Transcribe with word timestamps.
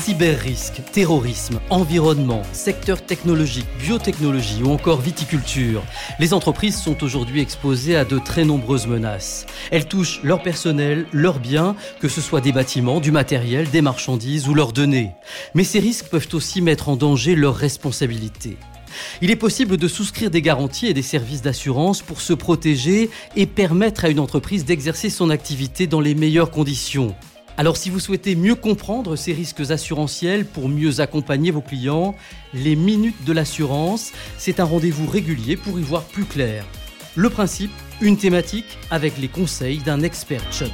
Cyber-risque, 0.00 0.80
terrorisme, 0.92 1.60
environnement, 1.68 2.42
secteur 2.52 3.04
technologique, 3.04 3.66
biotechnologie 3.78 4.62
ou 4.62 4.70
encore 4.70 4.98
viticulture. 4.98 5.82
Les 6.18 6.32
entreprises 6.32 6.80
sont 6.80 7.04
aujourd'hui 7.04 7.42
exposées 7.42 7.96
à 7.96 8.06
de 8.06 8.18
très 8.18 8.46
nombreuses 8.46 8.86
menaces. 8.86 9.44
Elles 9.70 9.86
touchent 9.86 10.20
leur 10.22 10.42
personnel, 10.42 11.04
leurs 11.12 11.38
biens, 11.38 11.76
que 12.00 12.08
ce 12.08 12.22
soit 12.22 12.40
des 12.40 12.50
bâtiments, 12.50 12.98
du 12.98 13.10
matériel, 13.10 13.68
des 13.68 13.82
marchandises 13.82 14.48
ou 14.48 14.54
leurs 14.54 14.72
données. 14.72 15.10
Mais 15.54 15.64
ces 15.64 15.80
risques 15.80 16.06
peuvent 16.06 16.28
aussi 16.32 16.62
mettre 16.62 16.88
en 16.88 16.96
danger 16.96 17.34
leurs 17.34 17.56
responsabilités. 17.56 18.56
Il 19.20 19.30
est 19.30 19.36
possible 19.36 19.76
de 19.76 19.86
souscrire 19.86 20.30
des 20.30 20.40
garanties 20.40 20.86
et 20.86 20.94
des 20.94 21.02
services 21.02 21.42
d'assurance 21.42 22.00
pour 22.00 22.22
se 22.22 22.32
protéger 22.32 23.10
et 23.36 23.44
permettre 23.44 24.06
à 24.06 24.08
une 24.08 24.18
entreprise 24.18 24.64
d'exercer 24.64 25.10
son 25.10 25.28
activité 25.28 25.86
dans 25.86 26.00
les 26.00 26.14
meilleures 26.14 26.50
conditions. 26.50 27.14
Alors 27.60 27.76
si 27.76 27.90
vous 27.90 28.00
souhaitez 28.00 28.36
mieux 28.36 28.54
comprendre 28.54 29.16
ces 29.16 29.34
risques 29.34 29.70
assurantiels 29.70 30.46
pour 30.46 30.70
mieux 30.70 31.00
accompagner 31.00 31.50
vos 31.50 31.60
clients, 31.60 32.14
les 32.54 32.74
minutes 32.74 33.22
de 33.26 33.34
l'assurance, 33.34 34.12
c'est 34.38 34.60
un 34.60 34.64
rendez-vous 34.64 35.06
régulier 35.06 35.58
pour 35.58 35.78
y 35.78 35.82
voir 35.82 36.04
plus 36.04 36.24
clair. 36.24 36.64
Le 37.16 37.28
principe, 37.28 37.72
une 38.00 38.16
thématique 38.16 38.78
avec 38.90 39.18
les 39.18 39.28
conseils 39.28 39.80
d'un 39.80 40.00
expert 40.00 40.40
Chubb. 40.50 40.70